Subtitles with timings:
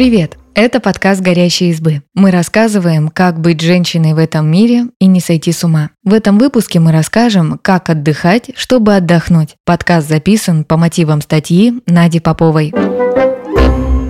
[0.00, 0.38] Привет!
[0.54, 2.00] Это подкаст «Горящие избы».
[2.14, 5.90] Мы рассказываем, как быть женщиной в этом мире и не сойти с ума.
[6.04, 9.56] В этом выпуске мы расскажем, как отдыхать, чтобы отдохнуть.
[9.66, 12.72] Подкаст записан по мотивам статьи Нади Поповой.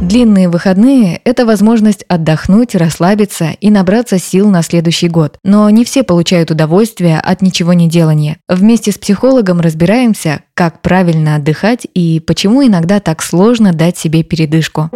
[0.00, 5.36] Длинные выходные– это возможность отдохнуть, расслабиться и набраться сил на следующий год.
[5.44, 8.38] Но не все получают удовольствие от ничего не делания.
[8.48, 14.90] Вместе с психологом разбираемся, как правильно отдыхать и почему иногда так сложно дать себе передышку.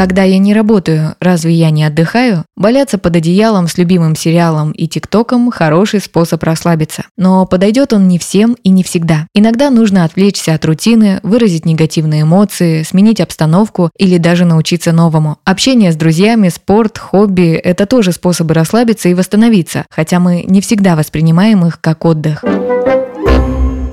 [0.00, 2.46] Когда я не работаю, разве я не отдыхаю?
[2.56, 7.02] Валяться под одеялом с любимым сериалом и тиктоком– хороший способ расслабиться.
[7.18, 9.26] Но подойдет он не всем и не всегда.
[9.34, 15.36] Иногда нужно отвлечься от рутины, выразить негативные эмоции, сменить обстановку или даже научиться новому.
[15.44, 20.96] Общение с друзьями, спорт, хобби– это тоже способы расслабиться и восстановиться, хотя мы не всегда
[20.96, 22.42] воспринимаем их как отдых.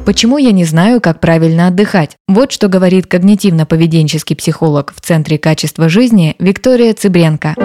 [0.07, 2.11] Почему я не знаю, как правильно отдыхать?
[2.29, 7.55] Вот что говорит когнитивно-поведенческий психолог в Центре качества жизни Виктория Цыбренко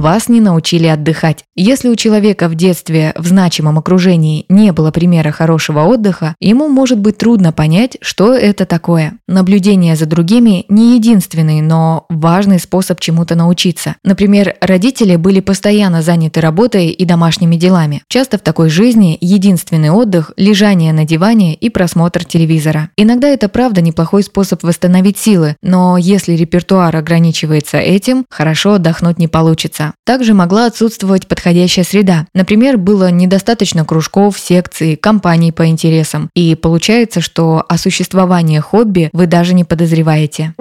[0.00, 1.44] вас не научили отдыхать.
[1.54, 6.98] Если у человека в детстве в значимом окружении не было примера хорошего отдыха, ему может
[6.98, 9.18] быть трудно понять, что это такое.
[9.28, 13.96] Наблюдение за другими не единственный, но важный способ чему-то научиться.
[14.02, 18.02] Например, родители были постоянно заняты работой и домашними делами.
[18.08, 22.90] Часто в такой жизни единственный отдых– лежание на диване и просмотр телевизора.
[22.96, 29.28] Иногда это правда неплохой способ восстановить силы, но если репертуар ограничивается этим, хорошо отдохнуть не
[29.28, 29.89] получится.
[30.04, 32.26] Также могла отсутствовать подходящая среда.
[32.34, 36.30] Например, было недостаточно кружков, секций, компаний по интересам.
[36.34, 40.54] И получается, что о существовании хобби вы даже не подозреваете.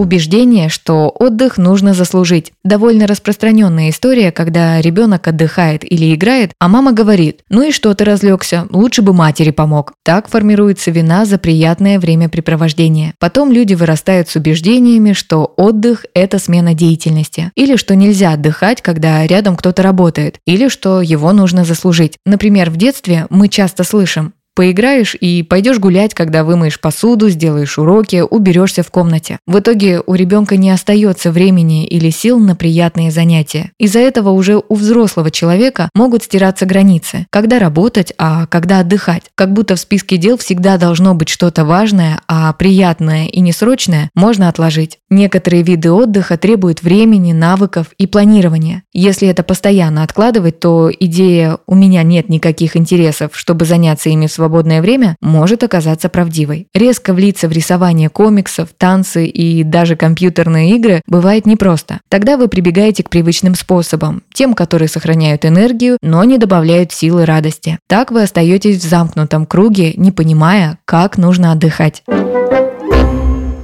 [0.00, 2.52] Убеждение, что отдых нужно заслужить.
[2.64, 8.06] Довольно распространенная история, когда ребенок отдыхает или играет, а мама говорит «Ну и что ты
[8.06, 8.66] разлегся?
[8.70, 9.92] Лучше бы матери помог».
[10.02, 13.12] Так формируется вина за приятное времяпрепровождение.
[13.18, 17.52] Потом люди вырастают с убеждениями, что отдых– это смена деятельности.
[17.54, 20.38] Или что нельзя отдыхать, когда рядом кто-то работает.
[20.46, 22.16] Или что его нужно заслужить.
[22.24, 28.22] Например, в детстве мы часто слышим Поиграешь и пойдешь гулять, когда вымоешь посуду, сделаешь уроки,
[28.28, 29.38] уберешься в комнате.
[29.46, 33.70] В итоге у ребенка не остается времени или сил на приятные занятия.
[33.78, 37.26] Из-за этого уже у взрослого человека могут стираться границы.
[37.30, 39.22] Когда работать, а когда отдыхать.
[39.34, 44.48] Как будто в списке дел всегда должно быть что-то важное, а приятное и несрочное можно
[44.48, 44.98] отложить.
[45.10, 48.82] Некоторые виды отдыха требуют времени, навыков и планирования.
[48.92, 54.32] Если это постоянно откладывать, то идея «у меня нет никаких интересов, чтобы заняться ими в
[54.40, 56.66] свободное время» может оказаться правдивой.
[56.74, 62.00] Резко влиться в рисование комиксов, танцы и даже компьютерные игры бывает непросто.
[62.08, 67.78] Тогда вы прибегаете к привычным способам, тем, которые сохраняют энергию, но не добавляют силы радости.
[67.86, 72.02] Так вы остаетесь в замкнутом круге, не понимая, как нужно отдыхать.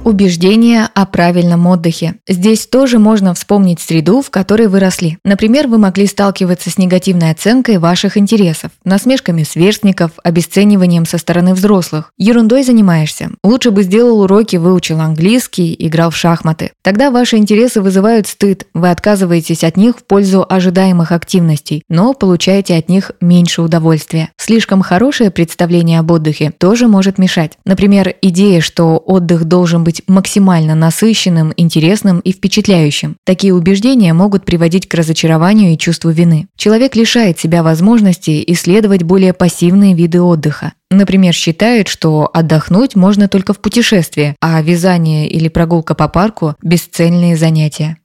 [0.07, 2.15] Убеждения о правильном отдыхе.
[2.29, 5.17] Здесь тоже можно вспомнить среду, в которой вы росли.
[5.25, 12.13] Например, вы могли сталкиваться с негативной оценкой ваших интересов, насмешками сверстников, обесцениванием со стороны взрослых.
[12.17, 13.31] Ерундой занимаешься.
[13.43, 16.71] Лучше бы сделал уроки, выучил английский, играл в шахматы.
[16.83, 22.77] Тогда ваши интересы вызывают стыд, вы отказываетесь от них в пользу ожидаемых активностей, но получаете
[22.77, 24.29] от них меньше удовольствия.
[24.37, 27.57] Слишком хорошее представление об отдыхе тоже может мешать.
[27.65, 33.17] Например, идея, что отдых должен быть быть максимально насыщенным, интересным и впечатляющим.
[33.25, 36.47] Такие убеждения могут приводить к разочарованию и чувству вины.
[36.55, 40.73] Человек лишает себя возможности исследовать более пассивные виды отдыха.
[40.89, 47.35] Например, считает, что отдохнуть можно только в путешествии, а вязание или прогулка по парку– бесцельные
[47.35, 47.97] занятия.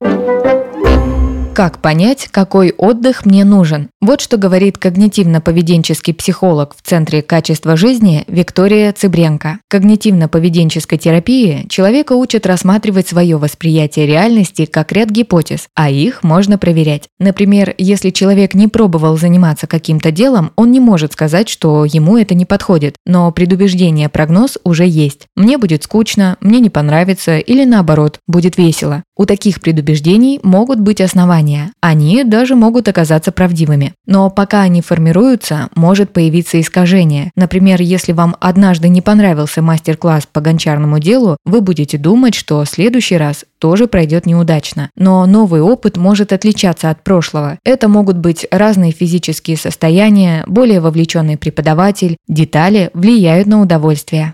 [1.54, 3.90] Как понять, какой отдых мне нужен?
[4.00, 9.58] Вот что говорит когнитивно-поведенческий психолог в Центре качества жизни Виктория Цыбренко.
[9.70, 17.08] Когнитивно-поведенческой терапии человека учат рассматривать свое восприятие реальности как ряд гипотез, а их можно проверять.
[17.18, 22.34] Например, если человек не пробовал заниматься каким-то делом, он не может сказать, что ему это
[22.34, 25.26] не подходит, но предубеждение прогноз уже есть.
[25.36, 29.02] Мне будет скучно, мне не понравится или наоборот, будет весело.
[29.18, 31.41] У таких предубеждений могут быть основания.
[31.80, 33.92] Они даже могут оказаться правдивыми.
[34.06, 37.30] Но пока они формируются, может появиться искажение.
[37.36, 43.16] Например, если вам однажды не понравился мастер-класс по гончарному делу, вы будете думать, что следующий
[43.16, 44.90] раз тоже пройдет неудачно.
[44.96, 47.58] Но новый опыт может отличаться от прошлого.
[47.64, 54.32] Это могут быть разные физические состояния, более вовлеченный преподаватель, детали влияют на удовольствие.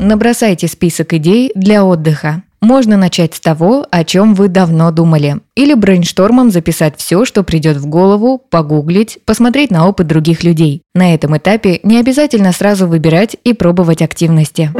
[0.00, 2.42] Набросайте список идей для отдыха.
[2.60, 5.38] Можно начать с того, о чем вы давно думали.
[5.54, 10.82] Или брейнштормом записать все, что придет в голову, погуглить, посмотреть на опыт других людей.
[10.94, 14.72] На этом этапе не обязательно сразу выбирать и пробовать активности.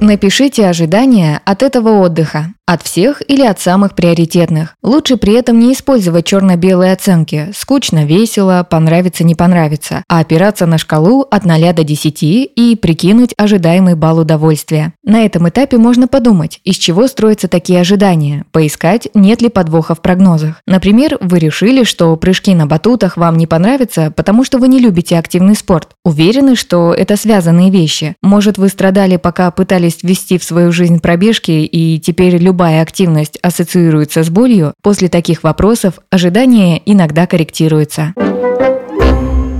[0.00, 2.54] Напишите ожидания от этого отдыха.
[2.70, 4.76] От всех или от самых приоритетных.
[4.80, 10.78] Лучше при этом не использовать черно-белые оценки «скучно», «весело», «понравится», «не понравится», а опираться на
[10.78, 14.92] шкалу от 0 до 10 и прикинуть ожидаемый балл удовольствия.
[15.02, 20.00] На этом этапе можно подумать, из чего строятся такие ожидания, поискать, нет ли подвоха в
[20.00, 20.62] прогнозах.
[20.64, 25.18] Например, вы решили, что прыжки на батутах вам не понравятся, потому что вы не любите
[25.18, 25.96] активный спорт.
[26.04, 28.14] Уверены, что это связанные вещи.
[28.22, 33.38] Может, вы страдали, пока пытались ввести в свою жизнь пробежки, и теперь любой любая активность
[33.40, 38.12] ассоциируется с болью, после таких вопросов ожидания иногда корректируются.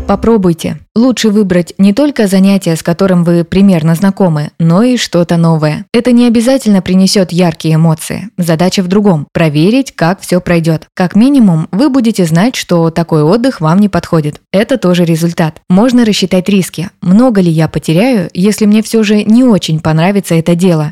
[0.06, 0.80] Попробуйте.
[0.94, 5.86] Лучше выбрать не только занятие, с которым вы примерно знакомы, но и что-то новое.
[5.94, 8.28] Это не обязательно принесет яркие эмоции.
[8.36, 10.86] Задача в другом– проверить, как все пройдет.
[10.92, 14.42] Как минимум, вы будете знать, что такой отдых вам не подходит.
[14.52, 15.62] Это тоже результат.
[15.70, 16.90] Можно рассчитать риски.
[17.00, 20.90] Много ли я потеряю, если мне все же не очень понравится это дело?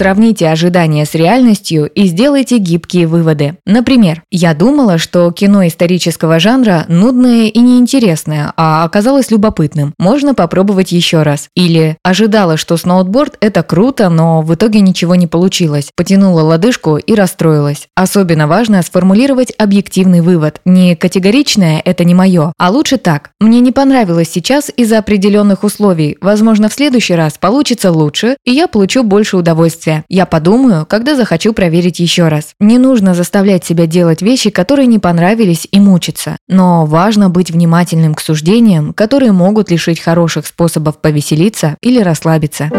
[0.00, 3.58] Сравните ожидания с реальностью и сделайте гибкие выводы.
[3.66, 9.92] Например, я думала, что кино исторического жанра нудное и неинтересное, а оказалось любопытным.
[9.98, 11.48] Можно попробовать еще раз.
[11.54, 15.90] Или ожидала, что сноутборд– это круто, но в итоге ничего не получилось.
[15.94, 17.88] Потянула лодыжку и расстроилась.
[17.94, 20.62] Особенно важно сформулировать объективный вывод.
[20.64, 23.32] Не категоричное– это не мое, а лучше так.
[23.38, 26.16] Мне не понравилось сейчас из-за определенных условий.
[26.22, 30.04] Возможно, в следующий раз получится лучше, и я получу больше удовольствия удовольствие.
[30.08, 32.54] Я подумаю, когда захочу проверить еще раз.
[32.60, 36.36] Не нужно заставлять себя делать вещи, которые не понравились и мучиться.
[36.48, 42.70] Но важно быть внимательным к суждениям, которые могут лишить хороших способов повеселиться или расслабиться.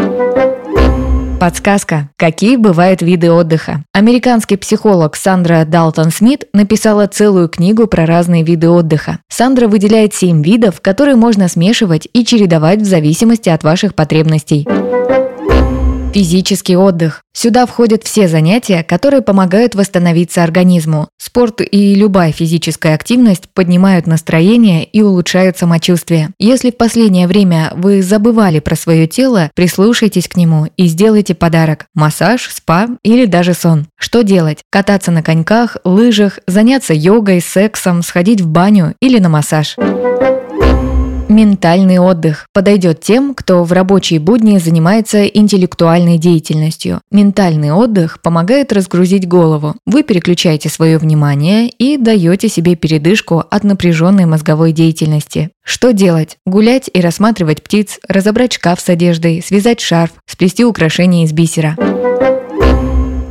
[1.40, 2.08] Подсказка.
[2.16, 3.82] Какие бывают виды отдыха?
[3.92, 9.18] Американский психолог Сандра Далтон Смит написала целую книгу про разные виды отдыха.
[9.28, 14.68] Сандра выделяет 7 видов, которые можно смешивать и чередовать в зависимости от ваших потребностей.
[16.12, 17.22] Физический отдых.
[17.32, 21.08] Сюда входят все занятия, которые помогают восстановиться организму.
[21.16, 26.28] Спорт и любая физическая активность поднимают настроение и улучшают самочувствие.
[26.38, 31.86] Если в последнее время вы забывали про свое тело, прислушайтесь к нему и сделайте подарок–
[31.94, 33.86] массаж, спа или даже сон.
[33.96, 34.58] Что делать?
[34.70, 39.76] Кататься на коньках, лыжах, заняться йогой, сексом, сходить в баню или на массаж.
[41.32, 47.00] Ментальный отдых подойдет тем, кто в рабочие будни занимается интеллектуальной деятельностью.
[47.10, 49.74] Ментальный отдых помогает разгрузить голову.
[49.86, 55.48] Вы переключаете свое внимание и даете себе передышку от напряженной мозговой деятельности.
[55.64, 56.36] Что делать?
[56.44, 61.78] Гулять и рассматривать птиц, разобрать шкаф с одеждой, связать шарф, сплести украшения из бисера.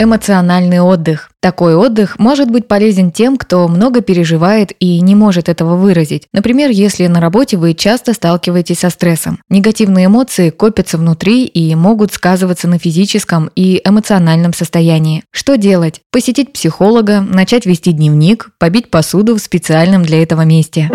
[0.03, 1.29] Эмоциональный отдых.
[1.39, 6.23] Такой отдых может быть полезен тем, кто много переживает и не может этого выразить.
[6.33, 9.37] Например, если на работе вы часто сталкиваетесь со стрессом.
[9.47, 15.23] Негативные эмоции копятся внутри и могут сказываться на физическом и эмоциональном состоянии.
[15.29, 16.01] Что делать?
[16.11, 20.89] Посетить психолога, начать вести дневник, побить посуду в специальном для этого месте.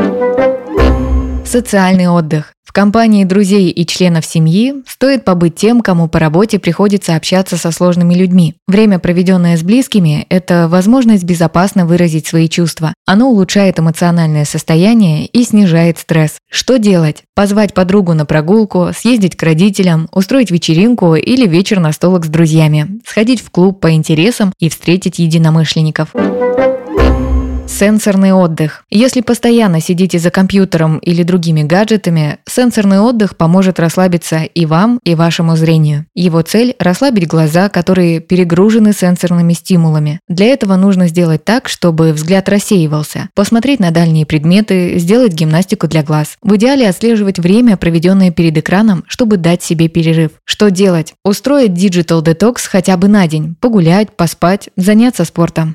[1.46, 2.52] Социальный отдых.
[2.64, 7.70] В компании друзей и членов семьи стоит побыть тем, кому по работе приходится общаться со
[7.70, 8.56] сложными людьми.
[8.66, 12.92] Время, проведенное с близкими, это возможность безопасно выразить свои чувства.
[13.06, 16.38] Оно улучшает эмоциональное состояние и снижает стресс.
[16.50, 17.22] Что делать?
[17.36, 23.00] Позвать подругу на прогулку, съездить к родителям, устроить вечеринку или вечер на столок с друзьями,
[23.06, 26.12] сходить в клуб по интересам и встретить единомышленников.
[27.68, 28.84] Сенсорный отдых.
[28.90, 35.14] Если постоянно сидите за компьютером или другими гаджетами, сенсорный отдых поможет расслабиться и вам, и
[35.14, 36.06] вашему зрению.
[36.14, 40.20] Его цель– расслабить глаза, которые перегружены сенсорными стимулами.
[40.28, 46.02] Для этого нужно сделать так, чтобы взгляд рассеивался, посмотреть на дальние предметы, сделать гимнастику для
[46.02, 46.38] глаз.
[46.42, 50.30] В идеале отслеживать время, проведенное перед экраном, чтобы дать себе перерыв.
[50.44, 51.14] Что делать?
[51.24, 55.74] Устроить Digital Detox хотя бы на день, погулять, поспать, заняться спортом.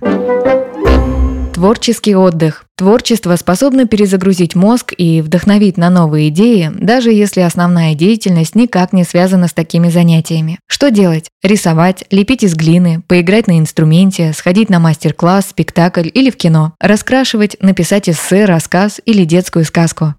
[1.62, 2.65] Творческий отдых.
[2.75, 9.03] Творчество способно перезагрузить мозг и вдохновить на новые идеи, даже если основная деятельность никак не
[9.03, 10.58] связана с такими занятиями.
[10.65, 11.30] Что делать?
[11.44, 17.58] Рисовать, лепить из глины, поиграть на инструменте, сходить на мастер-класс, спектакль или в кино, раскрашивать,
[17.62, 20.15] написать эссе, рассказ или детскую сказку.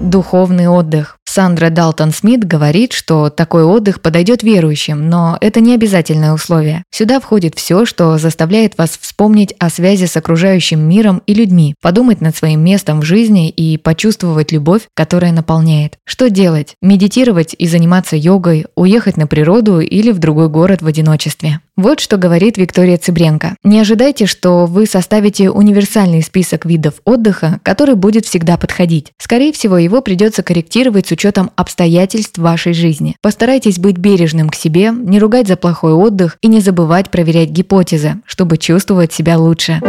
[0.00, 1.18] Духовный отдых.
[1.32, 6.84] Сандра Далтон Смит говорит, что такой отдых подойдет верующим, но это не обязательное условие.
[6.90, 12.20] Сюда входит все, что заставляет вас вспомнить о связи с окружающим миром и людьми, подумать
[12.20, 15.96] над своим местом в жизни и почувствовать любовь, которая наполняет.
[16.04, 16.74] Что делать?
[16.82, 21.60] Медитировать и заниматься йогой, уехать на природу или в другой город в одиночестве.
[21.74, 23.56] Вот что говорит Виктория Цыбренко.
[23.64, 29.12] Не ожидайте, что вы составите универсальный список видов отдыха, который будет всегда подходить.
[29.18, 33.16] Скорее всего, его придется корректировать с учетом обстоятельств вашей жизни.
[33.22, 38.16] Постарайтесь быть бережным к себе, не ругать за плохой отдых и не забывать проверять гипотезы,
[38.26, 39.80] чтобы чувствовать себя лучше.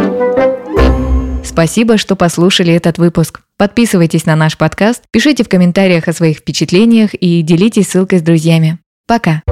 [1.44, 3.42] Спасибо, что послушали этот выпуск.
[3.58, 8.78] Подписывайтесь на наш подкаст, пишите в комментариях о своих впечатлениях и делитесь ссылкой с друзьями.
[9.06, 9.42] Пока!